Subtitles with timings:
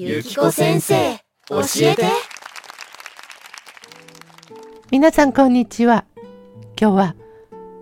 [0.00, 1.16] ゆきこ先生、
[1.48, 2.04] 教えて。
[4.92, 6.04] 皆さんこんにちは。
[6.80, 7.16] 今日は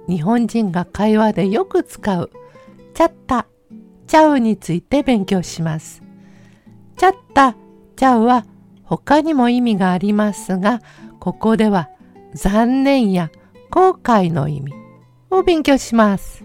[0.08, 2.30] 日本人が会話でよく使う
[2.94, 3.46] チャッタ、
[4.06, 6.02] チャウについて勉強します。
[6.96, 7.54] チャッタ、
[7.96, 8.46] チャウは
[8.83, 10.80] 他にも意味がありますが、
[11.21, 11.91] ここでは
[12.33, 13.30] 残念や
[13.71, 14.73] 後悔の意味
[15.30, 16.43] を勉強します。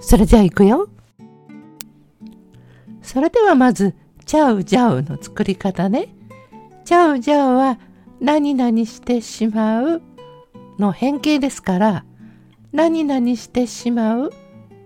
[0.00, 0.88] それじゃあ行くよ。
[3.00, 3.94] それではまず、
[4.26, 6.08] チャウジャウの作り方ね。
[6.84, 7.78] チャウジャウは
[8.20, 10.02] 何々してしまう
[10.80, 12.04] の変形ですから、
[12.72, 14.30] 何々してしまう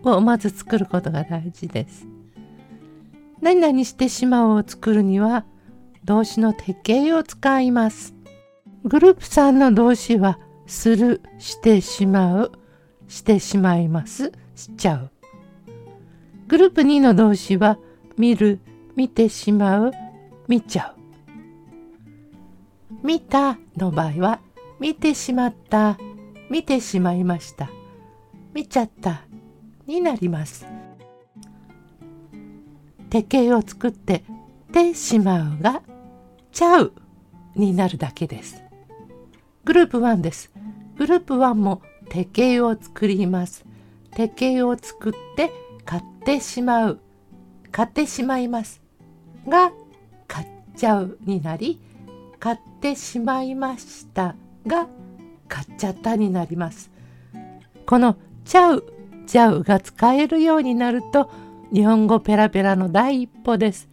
[0.04, 2.06] をまず作ることが大事です。
[3.40, 5.46] 何々してしまうを作るには
[6.04, 8.14] 動詞の定型を使います。
[8.84, 12.52] グループ3の動詞はする、してしまう、
[13.08, 15.10] してしまいます、しちゃう。
[16.46, 17.78] グループ2の動詞は
[18.18, 18.60] 見る、
[19.00, 19.92] 見てしまう、
[20.46, 21.00] 見ちゃう。
[23.02, 24.40] 見たの場合は
[24.78, 25.96] 見てしまった、
[26.50, 27.70] 見てしまいました、
[28.52, 29.22] 見ちゃった
[29.86, 30.66] になります。
[33.08, 34.22] 手形を作って
[34.70, 35.80] てしまうが
[36.52, 36.92] ちゃう
[37.56, 38.62] になるだけです。
[39.64, 40.52] グループ1です。
[40.98, 43.64] グループ1も手形を作ります。
[44.10, 45.50] 手形を作って
[45.86, 47.00] 買ってしまう。
[47.72, 48.89] 買ってしまいます。
[49.48, 49.72] が
[50.26, 50.46] 買っ
[50.76, 51.80] ちゃうになり、
[52.38, 54.34] 買ってしまいました
[54.66, 54.88] が
[55.48, 56.90] 買っちゃったになります。
[57.86, 58.84] このちゃう、
[59.26, 61.30] ちゃうが使えるようになると
[61.72, 63.88] 日本語ペラペラの第一歩です。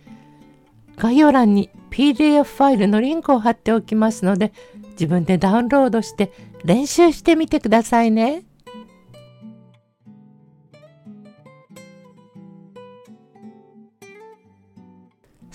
[0.96, 4.52] 概要欄に PDF ファイルのリンクを貼っておきますので
[4.92, 6.32] 自分でダウンロードして
[6.64, 8.44] 練習してみてくださいね。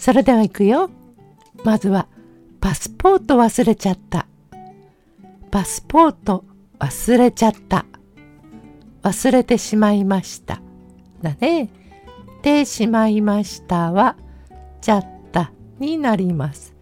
[0.02, 0.90] それでは行くよ。
[1.62, 2.08] まずは
[2.60, 4.26] パスポート忘れちゃった。
[5.52, 6.44] パスポート
[6.80, 7.86] 忘れちゃった。
[9.04, 10.60] 忘れてしまいました。
[11.22, 11.70] だね。
[12.42, 14.16] てしまいましたは
[14.80, 16.74] ちゃったになります。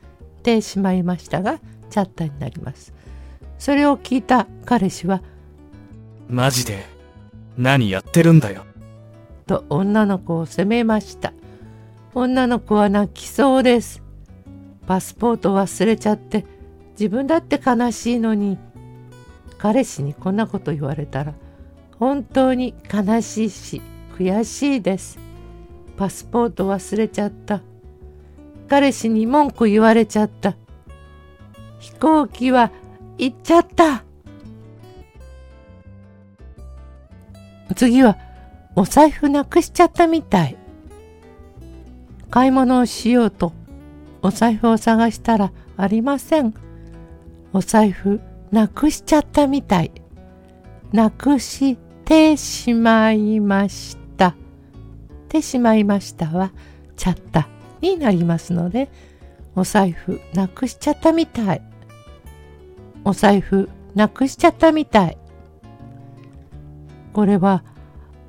[0.43, 2.95] てしまいましたがちゃったになります。
[3.59, 5.21] それを聞いた彼氏は
[6.27, 6.87] マジで
[7.59, 8.65] 何やってるんだよ
[9.47, 11.35] と女の子を責めました。
[12.15, 14.03] 女の子は泣きそうです。
[14.87, 16.45] パスポート忘れちゃって
[16.93, 18.59] 自分だって悲しいのに
[19.59, 21.35] 彼氏にこんなこと言われたら
[21.99, 23.83] 本当に悲しいし
[24.19, 25.19] 悔しいです。
[25.97, 27.63] パスポート忘れちゃった。
[28.69, 30.57] 彼氏に文句言われちゃった。
[31.79, 32.71] 飛行機は
[33.19, 34.05] 行っちゃった。
[37.77, 38.17] 次は
[38.75, 40.57] お財布なくしちゃったみたい。
[42.31, 43.53] 買い物をしようと
[44.23, 46.55] お財布を探したらありません。
[47.53, 48.21] お財布
[48.53, 49.91] なくしちゃったみたい。
[50.93, 54.35] なくしてしまいました。
[55.29, 56.53] てしまいましたは
[56.97, 57.49] ちゃった
[57.81, 58.91] になりますので
[59.57, 61.63] お財布なくしちゃったみたい。
[63.05, 65.19] お財布なくしちゃったみたい。
[67.13, 67.65] これは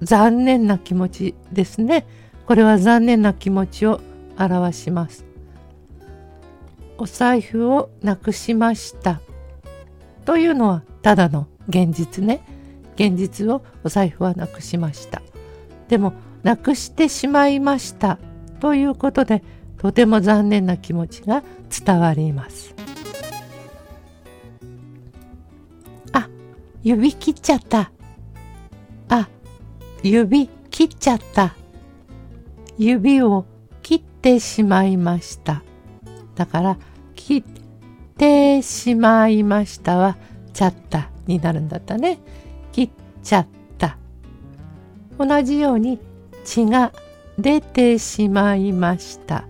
[0.01, 2.07] 残念な気持ちですね。
[2.51, 4.01] これは残念な気持ちを
[4.37, 5.23] 表します。
[6.97, 9.21] お財布をなくしました。
[10.25, 12.43] というのはただの現実ね。
[12.95, 15.21] 現実をお財布はなくしました。
[15.87, 16.11] でも、
[16.43, 18.19] なくしてしまいました。
[18.59, 19.41] ということで、
[19.77, 22.75] とても残念な気持ちが伝わります。
[26.11, 26.27] あ、
[26.83, 27.93] 指切っちゃった。
[29.07, 29.29] あ、
[30.03, 31.55] 指切っちゃった。
[32.83, 33.45] 指を
[33.83, 35.61] 切ってしまいました。
[36.33, 36.77] だから、
[37.13, 37.43] 切っ
[38.17, 40.17] てしまいましたは、
[40.51, 42.17] ちゃったになるんだったね。
[42.71, 42.89] 切っ
[43.21, 43.47] ちゃっ
[43.77, 43.97] た。
[45.19, 45.99] 同じように、
[46.43, 46.91] 血が
[47.37, 49.45] 出てしまいました。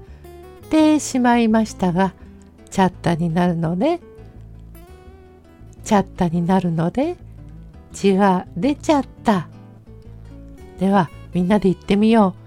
[0.69, 2.13] 出しまいましたが、
[2.69, 4.01] ちゃったになるので、
[5.85, 7.15] ちゃったになるので、
[7.93, 9.47] 血が出ちゃった。
[10.79, 12.41] では、みんなで言ってみよう。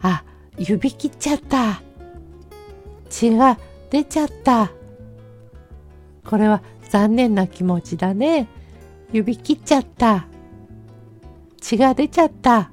[0.00, 0.24] あ、
[0.62, 1.80] 指切っちゃった。
[3.08, 3.58] 血が
[3.88, 4.70] 出ちゃった。
[6.22, 8.46] これは残念な気持ちだね。
[9.10, 10.26] 指切っちゃった。
[11.62, 12.70] 血が出ちゃった。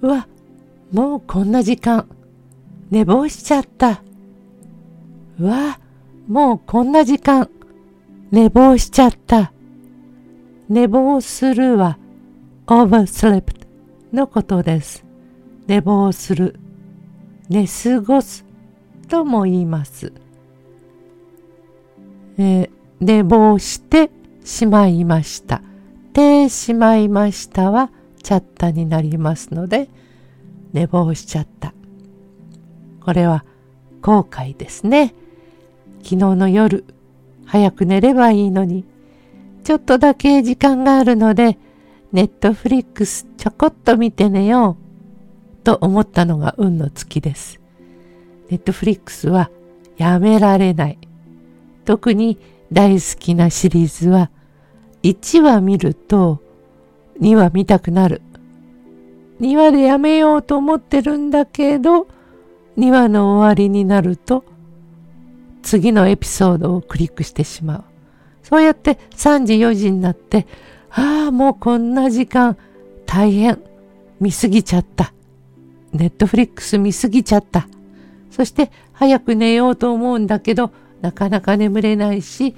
[0.00, 0.28] うわ、
[0.92, 2.08] もうこんな時間。
[2.88, 4.02] 寝坊しちゃった。
[5.40, 5.80] うわ、
[6.28, 7.50] もうこんな時間。
[8.30, 9.52] 寝坊しちゃった。
[10.68, 11.98] 寝坊するは
[12.70, 13.66] overslept
[14.12, 15.04] のことです。
[15.66, 16.54] 寝坊する、
[17.48, 18.44] 寝過ごす
[19.08, 20.12] とも言います。
[22.38, 22.70] えー、
[23.00, 24.12] 寝坊して
[24.44, 25.62] しまいました。
[26.12, 27.90] てしまいましたは
[28.22, 29.88] チャッタになりますので、
[30.72, 31.74] 寝坊しちゃった。
[33.04, 33.44] これは
[34.00, 35.12] 後悔ですね。
[36.04, 36.84] 昨日の夜、
[37.46, 38.84] 早く寝ればいいのに、
[39.64, 41.58] ちょっとだけ時間があるので、
[42.12, 44.76] ネットフリックスちょこっと見て寝よ
[45.60, 47.60] うと思ったのが運の月です。
[48.48, 49.50] ネットフリックスは
[49.96, 50.98] やめられない。
[51.84, 52.38] 特に
[52.72, 54.30] 大好きなシリーズは
[55.04, 56.42] 1話見ると
[57.20, 58.22] 2話見たくなる。
[59.40, 62.08] 2話でやめようと思ってるんだけど
[62.76, 64.44] 2話の終わりになると
[65.62, 67.84] 次のエピソードをクリックしてしまう。
[68.42, 70.48] そうやって3時4時になって
[70.90, 72.56] ああ、もうこんな時間、
[73.06, 73.58] 大変。
[74.20, 75.12] 見すぎちゃった。
[75.92, 77.66] ネットフリックス見すぎちゃった。
[78.30, 80.70] そして早く寝ようと思うんだけど、
[81.00, 82.54] なかなか眠れないし、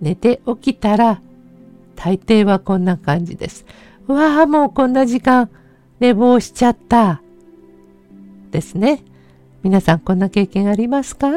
[0.00, 1.22] 寝て起きたら、
[1.94, 3.64] 大抵はこんな感じです。
[4.08, 5.48] うわあ、もうこんな時間、
[6.00, 7.22] 寝坊しちゃった。
[8.50, 9.04] ですね。
[9.62, 11.28] 皆さんこんな経験ありますか？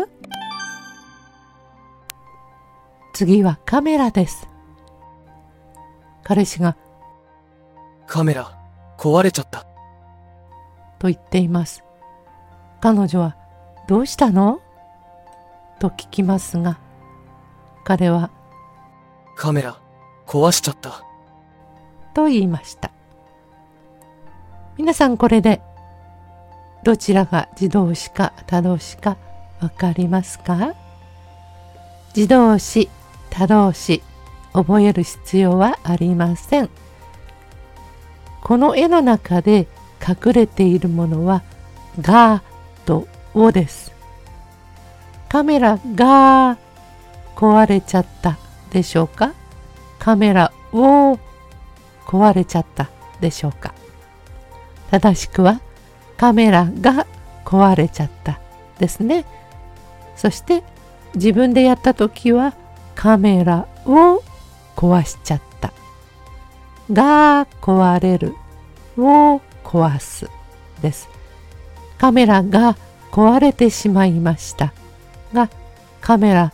[3.14, 4.48] 次はカメラです。
[6.24, 6.78] 彼氏が、
[8.08, 8.58] カメラ、
[8.98, 9.66] 壊れちゃった。
[11.00, 11.84] と言っています。
[12.82, 13.36] 彼女は、
[13.88, 14.62] どうしたの？
[15.80, 16.80] と聞きますが、
[17.84, 18.30] 彼は、
[19.36, 19.78] カメラ、
[20.26, 21.04] 壊しちゃった。
[22.14, 22.92] と言いました。
[24.78, 25.62] 皆さんこれで、
[26.84, 29.18] どちらが自動詞か他動詞か
[29.62, 30.74] わかりますか？
[32.16, 32.90] 自動詞、
[33.30, 34.04] 他動詞、
[34.54, 36.70] 覚える必要はありません。
[38.42, 39.68] この絵の中で
[40.06, 41.44] 隠れているものは
[42.00, 42.44] が
[42.86, 43.92] とおです。
[45.30, 46.58] カメラが
[47.36, 48.38] 壊れちゃった
[48.72, 49.34] でしょうか？
[49.98, 51.18] カメラを
[52.06, 52.90] 壊れちゃった
[53.22, 53.74] でしょうか？
[54.92, 55.62] 正しくは
[56.18, 57.08] カメラが
[57.46, 58.40] 壊れちゃった
[58.78, 59.26] ですね。
[60.16, 60.64] そして
[61.16, 62.54] 自分でやった時は
[62.94, 64.22] カメラを
[64.76, 65.72] 壊しちゃった。
[66.92, 68.36] が壊れる
[68.98, 70.30] を壊す
[70.82, 71.10] です。
[71.98, 72.76] カメラが
[73.12, 74.74] 壊れてしまいました
[75.34, 75.50] が
[76.02, 76.52] カメラ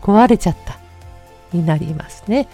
[0.00, 0.78] 壊れちゃった
[1.52, 2.48] になりますね。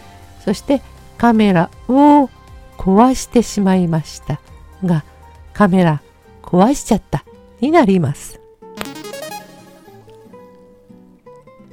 [0.45, 0.81] そして
[1.19, 2.31] カメラを
[2.79, 4.41] 壊してしまいました
[4.85, 5.05] が
[5.53, 6.01] カメラ
[6.43, 7.25] 壊しちゃった
[7.61, 8.41] になります。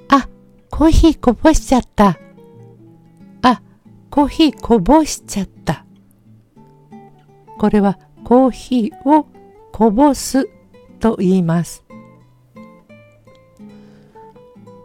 [0.09, 0.27] あ、
[0.69, 2.17] コーヒーこぼしちゃった。
[4.11, 5.85] コーヒーこぼしちゃった。
[7.57, 9.25] これはコーヒーを
[9.71, 10.49] こぼす
[10.99, 11.85] と言います。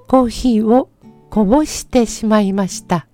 [0.07, 0.91] コーヒーを
[1.29, 3.09] こぼしてしまいました。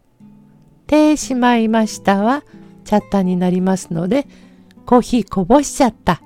[0.87, 2.45] てしまいましたは
[2.85, 4.27] チャッタになりますので、
[4.85, 6.21] コーヒーこぼしちゃった。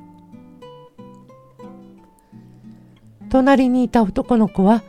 [3.30, 4.82] 隣にいた男の子は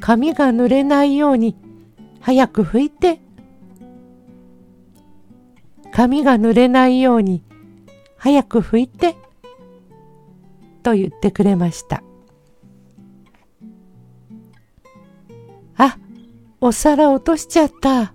[0.00, 1.56] 髪が濡れないように
[2.20, 3.20] 早く拭いて
[5.98, 7.42] 髪が濡れないように
[8.18, 9.16] 早く拭いて
[10.84, 12.04] と言ってくれました。
[15.76, 15.98] あ、
[16.60, 18.14] お皿落としちゃった。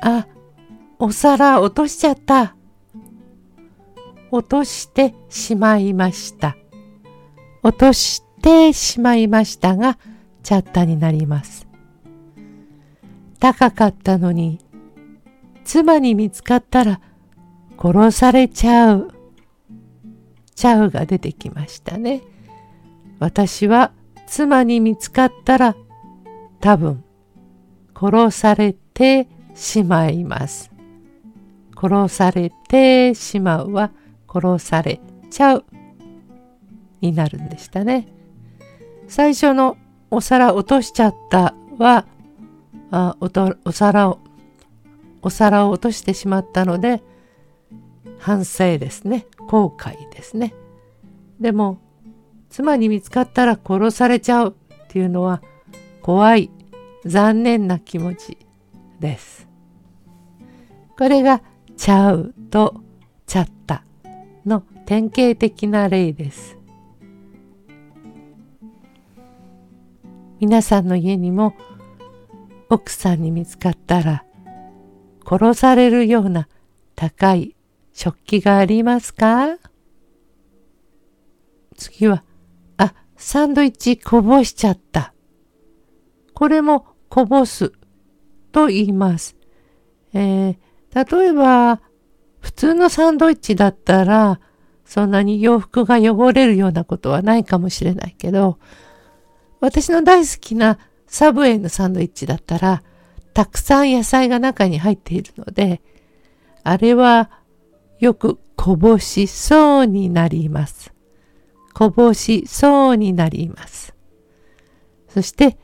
[0.00, 0.26] あ、
[0.98, 2.56] お皿落としちゃった。
[4.30, 6.56] 落としてしまいました。
[7.62, 9.98] 落としてしまいましたが、
[10.42, 11.68] チャッタになります。
[13.38, 14.69] 高かったのに
[15.64, 17.00] 妻に見つかったら
[17.78, 19.12] 殺されちゃう。
[20.54, 22.22] ちゃうが出てきましたね。
[23.18, 23.92] 私は
[24.26, 25.76] 妻に見つかったら
[26.60, 27.02] 多分
[27.94, 30.70] 殺されてしまいます。
[31.80, 33.90] 殺されてしまうは
[34.28, 35.00] 殺され
[35.30, 35.64] ちゃう
[37.00, 38.06] になるんでしたね。
[39.08, 39.76] 最初の
[40.10, 42.06] お皿落としちゃったは
[42.90, 44.18] あおとお皿を
[45.22, 47.02] お皿を落としてしまったので
[48.18, 49.26] 反省ですね。
[49.48, 50.54] 後悔ですね。
[51.40, 51.78] でも
[52.48, 55.42] 妻に見つかったら殺されちゃうっていうのは
[56.02, 56.50] 怖い
[57.04, 58.38] 残念な気持ち
[58.98, 59.48] です。
[60.98, 61.42] これが
[61.76, 62.82] ちゃうと
[63.26, 63.84] ちゃった
[64.44, 66.58] の典型的な例です。
[70.40, 71.54] 皆さんの家にも
[72.70, 74.24] 奥さんに見つかったら
[75.30, 76.48] 殺されるような
[76.96, 77.54] 高い
[77.92, 79.58] 食器がありますか？
[81.76, 82.24] 次は、
[82.78, 85.14] あ、サンドイッチこぼしちゃった。
[86.34, 87.72] これもこぼす
[88.50, 89.36] と言います。
[90.12, 91.80] えー、例えば、
[92.40, 94.40] 普通のサンドイッチだったら、
[94.84, 98.58] そんなに洋服が汚れるようなことはないかもしれないけど、
[99.60, 102.82] 私の大好きなサブウェイのサンドイッチだったら、
[103.40, 105.80] たくさん野菜が中に入っているので、
[106.62, 107.30] あれは
[107.98, 110.92] よくこぼしそうになります。
[111.72, 113.94] こぼしそうになります。
[115.08, 115.56] そして、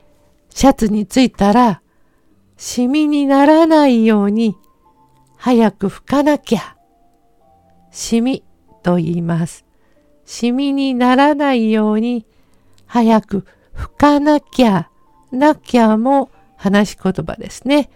[0.49, 1.83] シャツについたら、
[2.56, 4.56] シミにならないように、
[5.37, 6.78] 早く拭かなきゃ。
[7.90, 8.42] シミ
[8.83, 9.66] と言います。
[10.25, 12.25] シミにならないように、
[12.87, 14.88] 早く拭かなきゃ。
[15.30, 16.30] なきゃも
[16.67, 17.91] 話し言葉ですね。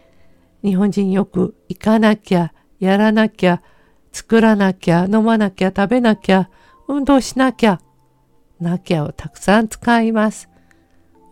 [0.62, 3.62] 日本人よく行かなきゃ、やらなきゃ、
[4.12, 6.49] 作らなきゃ、飲まなきゃ、食べなきゃ、
[6.87, 7.81] 運動しなきゃ、
[8.61, 10.49] なきゃをたくさん使います。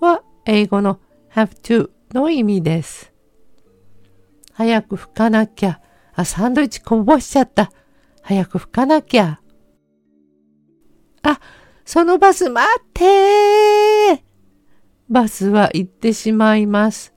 [0.00, 0.98] は英語の
[1.32, 3.12] have to の意味です。
[4.52, 5.80] 早く拭かなきゃ。
[6.14, 7.70] あ、サンドイッチこぼしちゃった。
[8.22, 9.40] 早く拭かなきゃ。
[11.22, 11.40] あ、
[11.84, 14.24] そのバス待って
[15.08, 17.14] バスは行ってしまいます。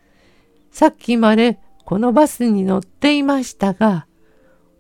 [0.72, 4.08] さっきまでこのバスに乗っていましたが、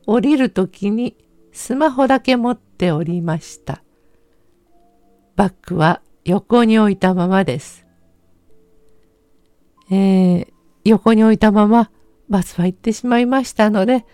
[0.07, 1.15] 降りるときに
[1.51, 3.83] スマホだけ持っておりました。
[5.35, 7.85] バッグは横に置いたままです。
[9.89, 10.47] えー、
[10.85, 11.91] 横に置いたまま
[12.29, 14.05] バスは行ってしまいましたので、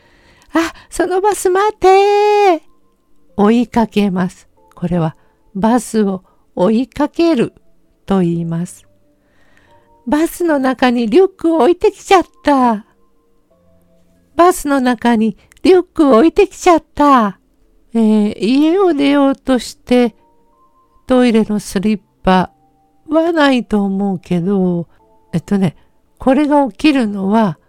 [0.53, 2.63] あ、そのバス待って
[3.35, 4.49] 追いかけます。
[4.73, 5.15] これは
[5.53, 6.23] バスを
[6.55, 7.53] 追いかける
[8.07, 8.86] と言います。
[10.07, 12.85] バスの中にリュックを置いてきちゃった。
[14.37, 17.39] バスの中にリュックを置いてきちゃった。
[17.93, 20.15] えー、家を出ようとして
[21.07, 22.51] トイレのスリッパ
[23.09, 24.87] はないと思うけど、
[25.33, 25.75] えっとね、
[26.19, 27.59] これが起きるのは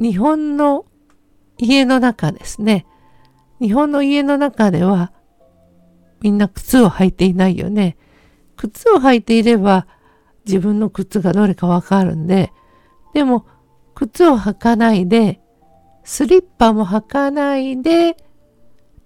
[0.00, 0.86] 日本の
[1.58, 2.84] 家の中ですね。
[3.60, 5.12] 日本の家の中では
[6.20, 7.96] みんな靴を履いていないよね。
[8.56, 9.86] 靴を履いていれば
[10.46, 12.52] 自分の靴がどれかわかるんで、
[13.12, 13.46] でも
[13.94, 15.40] 靴を履かないで、
[16.04, 18.16] スリッパも履かないで、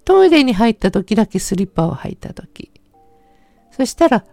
[0.04, 2.72] トイレに入った時だけスリッパを履いた時。
[3.70, 4.24] そしたら、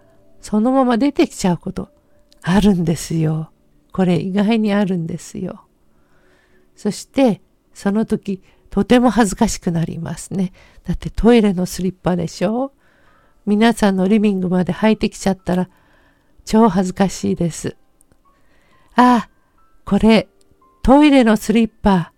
[0.41, 1.89] そのまま出てきちゃうこと
[2.41, 3.51] あるんですよ。
[3.91, 5.65] これ意外にあるんですよ。
[6.75, 7.41] そして、
[7.73, 10.51] その時、とても恥ずかしくなりますね。
[10.83, 12.71] だってトイレのスリッパでしょ？
[13.45, 15.69] 皆さんのリビングまで履いてきちゃったら、
[16.45, 17.75] 超恥ずかしいです。
[18.95, 19.27] あ、
[19.83, 20.27] これ、
[20.83, 22.13] トイレのスリッパ。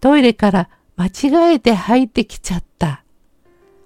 [0.00, 3.02] トイレから間違えて履いてきちゃった。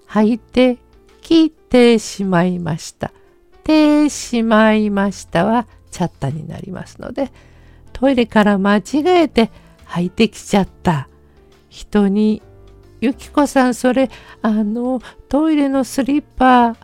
[0.09, 0.79] 履いて
[1.23, 3.13] きてしまいました。
[3.63, 7.33] てしまいましたはチャッタになりますので、
[7.93, 9.51] トイレから間違えて
[9.87, 11.09] 履いてきちゃった。
[11.69, 12.43] 人に、
[13.01, 14.11] ゆきこさんそれ、
[14.43, 16.77] あの、トイレのスリッパ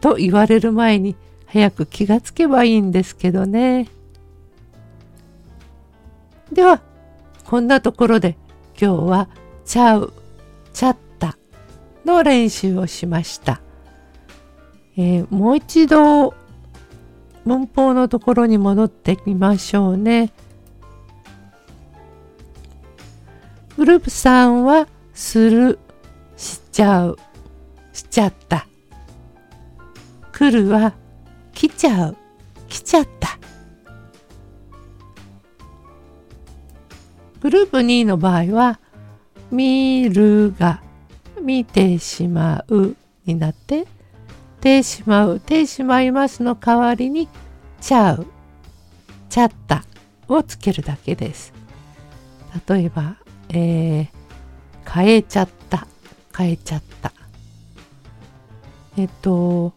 [0.00, 1.16] と言われる前に
[1.54, 3.88] 早く気がつけばいいんですけどね。
[6.52, 6.80] では、
[7.44, 8.36] こんなところで
[8.76, 9.28] 今日は
[9.64, 10.12] ちゃう、
[10.72, 11.38] ちゃった
[12.04, 13.60] の練習をしました。
[14.96, 16.34] えー、もう一度
[17.44, 20.32] 文法のところに戻ってみましょうね。
[23.76, 25.78] グループ3はする、
[26.36, 27.18] しちゃう、
[27.92, 28.66] しちゃった。
[30.32, 30.94] 来るは
[31.64, 32.16] 来ちゃう、
[32.68, 33.38] 来ちゃった。
[37.40, 38.80] グループ2の場合は、
[39.50, 40.82] 見るが
[41.40, 42.94] 見てしまう
[43.24, 43.86] になって、
[44.60, 47.30] てしまう、てしまいますの代わりに、
[47.80, 48.26] ちゃう、
[49.30, 49.84] ちゃった
[50.28, 51.54] をつけるだけです。
[52.68, 53.16] 例えば、
[53.48, 55.86] えー、変えちゃった、
[56.36, 57.10] 変えちゃった。
[58.98, 59.72] えっと、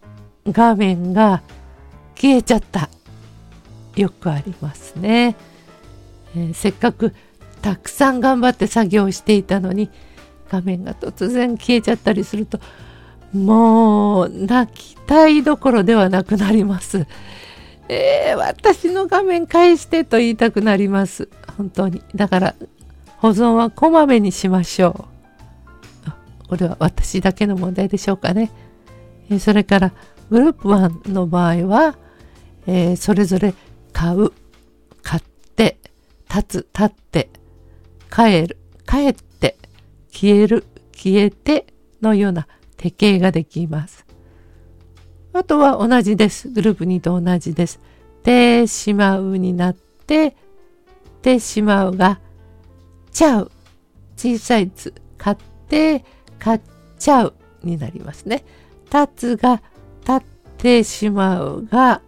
[0.51, 1.41] 画面が
[2.19, 2.89] 消えちゃった。
[3.95, 5.35] よくありますね。
[6.35, 7.13] えー、せっかく
[7.61, 9.89] たくさん頑張って作業していたのに
[10.49, 12.59] 画面が突然消えちゃったりすると
[13.33, 17.07] もう泣きたいどころではなくなります。
[17.89, 21.29] えー、私の画面返してと言いたくなります。
[21.57, 22.01] 本当に。
[22.15, 22.55] だから
[23.17, 25.17] 保存はこまめにしましょう。
[26.49, 28.51] これは私だけの問題でしょうかね。
[29.29, 29.91] え、それから
[30.29, 31.97] グループ1の場合は、
[32.67, 33.53] えー、それぞれ
[33.93, 34.31] 買う、
[35.01, 35.23] 買っ
[35.55, 35.79] て、
[36.29, 37.29] 立つ、立って、
[38.13, 39.57] 帰る、帰って、
[40.11, 41.65] 消える、消えて
[42.01, 44.05] のような手形ができます。
[45.33, 46.49] あとは同じです。
[46.49, 47.79] グループ2と同じです。
[48.23, 50.35] てしまうになって、
[51.21, 52.19] てしまうが、
[53.11, 53.51] ちゃう。
[54.17, 55.37] 小さいつ、買っ
[55.69, 56.03] て、
[56.37, 56.61] 買っ
[56.99, 57.33] ちゃう
[57.63, 58.43] になりますね。
[58.91, 59.61] 立つが、
[60.01, 60.21] 立っ
[60.57, 62.01] てしまうが、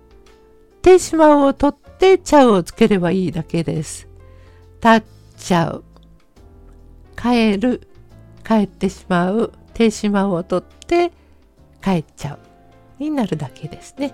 [0.81, 4.07] てしまうを取ってちゃうをつければいいだけです。
[4.83, 5.03] 立っ
[5.37, 5.83] ちゃう。
[7.15, 7.87] 帰る。
[8.45, 9.51] 帰ってしまう。
[9.73, 11.11] てしまうを取って
[11.83, 12.39] 帰っちゃう。
[12.99, 14.13] になるだけですね。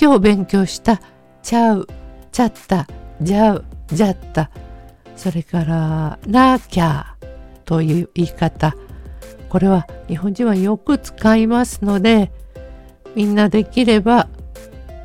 [0.00, 1.00] 今日勉強した
[1.42, 1.86] ちゃう、
[2.32, 2.86] ちゃった、
[3.20, 4.50] じゃう、じゃった、
[5.16, 7.16] それからなきゃ
[7.64, 8.74] という言い方。
[9.48, 12.32] これは日本人はよく使いますので、
[13.14, 14.28] みんなできれば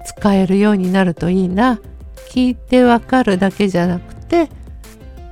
[0.09, 1.79] 使えるようになるといいな。
[2.31, 4.49] 聞いてわかるだけじゃなくて、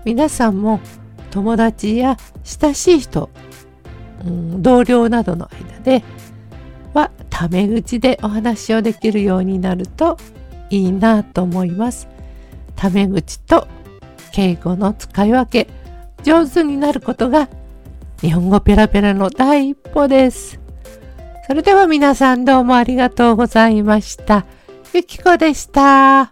[0.05, 0.79] 皆さんも
[1.31, 3.29] 友達や親しい人、
[4.25, 6.03] うん、同僚などの間で
[6.93, 10.17] はタメ口でお話をできるようになると
[10.69, 12.07] いいなと思います。
[12.75, 13.67] タメ口と
[14.31, 15.67] 敬語の使い分け
[16.23, 17.49] 上手になることが
[18.21, 20.59] 日本語ペラペラの第一歩です。
[21.47, 24.45] それでは皆さんどうもありがとうございました。
[24.97, 26.31] ゆきこでした。